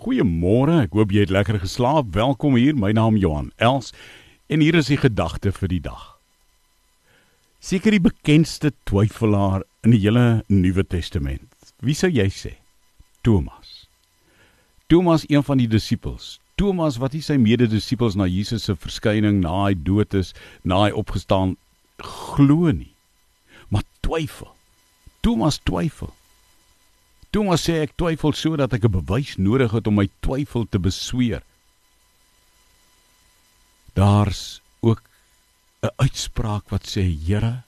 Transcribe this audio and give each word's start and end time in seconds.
Goeiemôre. 0.00 0.86
Ek 0.86 0.94
hoop 0.96 1.10
jy 1.12 1.26
het 1.26 1.32
lekker 1.34 1.58
geslaap. 1.60 2.14
Welkom 2.16 2.54
hier. 2.56 2.72
My 2.72 2.88
naam 2.96 3.18
Johan 3.20 3.50
Els 3.60 3.90
en 4.48 4.62
hier 4.64 4.78
is 4.78 4.88
die 4.88 4.96
gedagte 4.96 5.52
vir 5.52 5.68
die 5.68 5.82
dag. 5.84 6.04
Seker 7.60 7.92
die 7.92 8.00
bekendste 8.00 8.70
twyfelaar 8.88 9.66
in 9.84 9.92
die 9.92 10.00
hele 10.00 10.40
Nuwe 10.48 10.86
Testament. 10.88 11.52
Wie 11.84 11.92
sou 11.92 12.08
jy 12.08 12.30
sê? 12.32 12.54
Thomas. 13.20 13.90
Thomas, 14.88 15.26
een 15.28 15.44
van 15.44 15.60
die 15.60 15.68
disippels. 15.68 16.38
Thomas 16.56 16.96
wat 17.02 17.12
hy 17.12 17.20
sy 17.20 17.36
mede-disippels 17.36 18.16
na 18.16 18.24
Jesus 18.24 18.64
se 18.70 18.78
verskyning 18.80 19.42
na 19.44 19.66
hy 19.66 19.74
dood 19.76 20.16
is, 20.16 20.32
na 20.64 20.86
hy 20.86 20.94
opgestaan 20.96 21.58
glo 22.00 22.72
nie. 22.72 22.94
Maar 23.68 23.84
twyfel. 24.00 24.48
Thomas 25.20 25.60
twyfel. 25.60 26.14
Thomas 27.30 27.62
sê 27.62 27.78
ek 27.84 27.94
twyfel 27.94 28.34
sodat 28.34 28.74
ek 28.74 28.84
'n 28.84 28.96
bewys 28.98 29.36
nodig 29.38 29.70
het 29.70 29.86
om 29.86 29.94
my 29.94 30.08
twyfel 30.20 30.66
te 30.66 30.78
besweer. 30.78 31.42
Daar's 33.94 34.60
ook 34.82 35.02
'n 35.82 35.94
uitspraak 35.96 36.70
wat 36.70 36.84
sê 36.86 37.02
Here, 37.06 37.62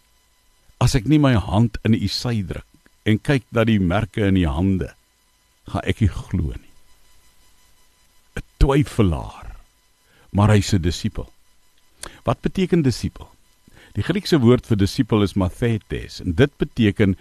as 0.80 0.94
ek 0.94 1.06
nie 1.06 1.18
my 1.18 1.34
hand 1.34 1.78
in 1.84 1.94
u 1.94 2.08
sy 2.08 2.42
druk 2.42 2.66
en 3.04 3.18
kyk 3.18 3.44
na 3.50 3.64
die 3.64 3.78
merke 3.78 4.26
in 4.26 4.34
die 4.34 4.48
hande, 4.48 4.94
gaan 5.66 5.86
ek 5.86 6.00
nie 6.00 6.10
glo 6.10 6.50
nie. 6.58 6.74
'n 8.36 8.42
Twyfelaar, 8.58 9.56
maar 10.32 10.50
hy's 10.50 10.74
'n 10.74 10.82
disipel. 10.82 11.30
Wat 12.24 12.40
beteken 12.40 12.82
disipel? 12.82 13.30
Die 13.94 14.02
Griekse 14.02 14.40
woord 14.40 14.66
vir 14.66 14.76
disipel 14.76 15.22
is 15.22 15.34
mathetes 15.34 16.20
en 16.20 16.32
dit 16.32 16.58
beteken 16.58 17.16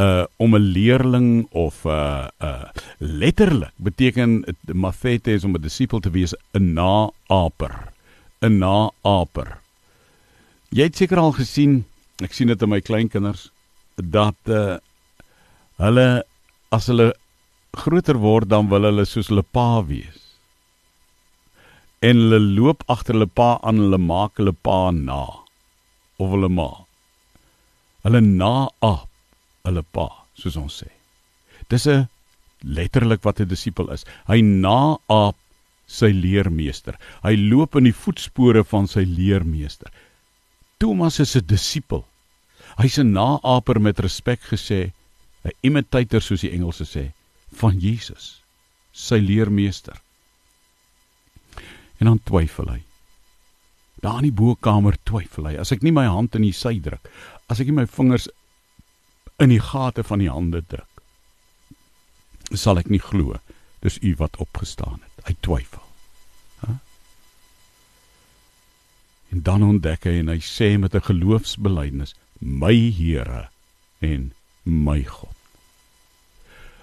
uh 0.00 0.24
om 0.36 0.54
'n 0.56 0.72
leerling 0.72 1.46
of 1.50 1.84
'n 1.84 1.90
uh, 1.90 2.28
uh 2.42 2.68
letterlik 2.98 3.72
beteken 3.76 4.44
mathetes 4.72 5.44
om 5.44 5.54
'n 5.54 5.62
disipel 5.62 6.00
te 6.00 6.10
wees 6.10 6.34
'n 6.52 6.72
naaper. 6.72 7.92
'n 8.40 8.58
naaper. 8.58 9.58
Jy 10.68 10.82
het 10.82 10.96
seker 10.96 11.18
al 11.18 11.32
gesien 11.32 11.84
ek 12.22 12.32
sien 12.32 12.46
dit 12.46 12.62
in 12.62 12.68
my 12.68 12.80
kleinkinders 12.80 13.50
dat 13.96 14.36
uh 14.46 14.78
hulle 15.76 16.24
as 16.70 16.86
hulle 16.86 17.14
groter 17.72 18.18
word 18.18 18.48
dan 18.48 18.68
wil 18.68 18.82
hulle 18.82 19.04
soos 19.04 19.28
hulle 19.28 19.42
pa 19.42 19.82
wees. 19.82 20.36
En 22.00 22.16
hulle 22.16 22.40
loop 22.40 22.82
agter 22.86 23.14
hulle 23.14 23.26
pa 23.26 23.58
aan 23.62 23.76
hulle 23.76 23.98
maak 23.98 24.36
hulle 24.36 24.52
pa 24.52 24.90
na 24.90 25.24
of 26.16 26.30
hulle 26.30 26.48
ma. 26.48 26.70
Hulle 28.04 28.20
naap 28.20 29.09
hulle 29.64 29.82
pa, 29.82 30.08
soos 30.34 30.56
ons 30.56 30.82
sê. 30.82 30.88
Dis 31.68 31.86
'n 31.86 32.08
letterlik 32.62 33.22
wat 33.24 33.40
'n 33.40 33.48
disipel 33.48 33.90
is. 33.90 34.04
Hy 34.26 34.40
naap 34.40 35.36
sy 35.86 36.12
leermeester. 36.14 36.98
Hy 37.22 37.34
loop 37.36 37.76
in 37.76 37.84
die 37.84 37.96
voetspore 37.96 38.64
van 38.64 38.86
sy 38.86 39.04
leermeester. 39.04 39.90
Thomas 40.78 41.20
is 41.20 41.36
'n 41.36 41.46
disipel. 41.46 42.04
Hy's 42.78 42.98
'n 42.98 43.12
naaper 43.12 43.80
met 43.80 43.98
respek 43.98 44.40
gesê, 44.40 44.92
'n 45.44 45.50
imitator 45.62 46.20
soos 46.20 46.40
die 46.40 46.52
Engelse 46.52 46.84
sê, 46.84 47.12
van 47.52 47.78
Jesus, 47.78 48.42
sy 48.92 49.18
leermeester. 49.18 50.00
En 51.98 52.06
dan 52.06 52.20
twyfel 52.24 52.68
hy. 52.68 52.82
Daar 54.00 54.22
in 54.22 54.30
die 54.30 54.32
bokkamer 54.32 54.96
twyfel 55.04 55.46
hy. 55.46 55.56
As 55.56 55.72
ek 55.72 55.82
nie 55.82 55.92
my 55.92 56.06
hand 56.06 56.34
in 56.34 56.42
die 56.42 56.52
sy 56.52 56.78
druk, 56.80 57.10
as 57.48 57.60
ek 57.60 57.66
nie 57.66 57.76
my 57.76 57.86
vingers 57.86 58.28
in 59.40 59.48
die 59.48 59.60
gate 59.60 60.04
van 60.04 60.18
die 60.18 60.30
hande 60.30 60.62
druk. 60.68 60.86
Sal 62.52 62.78
ek 62.78 62.90
nie 62.90 63.00
glo 63.00 63.38
dis 63.80 63.98
u 64.04 64.14
wat 64.16 64.36
opgestaan 64.36 65.00
het. 65.00 65.24
Hy 65.24 65.34
twyfel. 65.40 65.84
Ha? 66.60 66.76
En 69.32 69.42
dan 69.42 69.64
ontdek 69.64 70.04
hy 70.08 70.18
en 70.20 70.32
hy 70.32 70.40
sê 70.44 70.76
met 70.78 70.94
'n 70.94 71.08
geloofsbelijdenis: 71.08 72.14
"My 72.38 72.74
Here 72.74 73.48
en 74.00 74.32
my 74.64 75.02
God." 75.04 75.36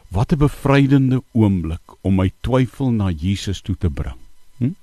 Wat 0.09 0.31
'n 0.31 0.37
bevrydende 0.37 1.21
oomblik 1.31 1.93
om 2.01 2.15
my 2.15 2.31
twyfel 2.41 2.91
na 2.91 3.11
Jesus 3.11 3.61
toe 3.61 3.77
te 3.77 3.89
bring. 3.89 4.17
Hm? 4.57 4.73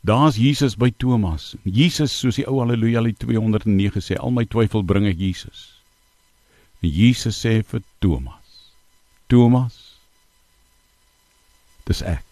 Daar's 0.00 0.36
Jesus 0.36 0.76
by 0.76 0.90
Thomas. 0.96 1.54
Jesus 1.62 2.18
soos 2.18 2.34
die 2.34 2.46
ou 2.46 2.58
Halleluja 2.58 3.02
209 3.18 4.00
sê, 4.00 4.16
al 4.16 4.30
my 4.30 4.44
twyfel 4.44 4.82
bring 4.82 5.06
ek 5.06 5.18
Jesus. 5.18 5.81
En 6.82 6.90
Jesus 6.90 7.38
sê 7.38 7.62
vir 7.62 7.82
Thomas: 8.00 8.74
Thomas, 9.28 9.78
dis 11.86 12.02
ek. 12.02 12.26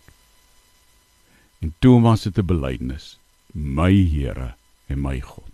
En 1.63 1.75
Thomas 1.79 2.25
het 2.25 2.39
'n 2.39 2.47
belydenis: 2.47 3.19
My 3.53 3.95
Here 3.95 4.55
en 4.87 5.01
my 5.01 5.21
God. 5.21 5.53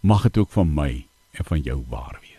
Mag 0.00 0.22
dit 0.22 0.38
ook 0.38 0.50
van 0.50 0.74
my 0.74 1.06
en 1.30 1.44
van 1.44 1.60
jou 1.60 1.84
waar 1.88 2.18
wees. 2.20 2.31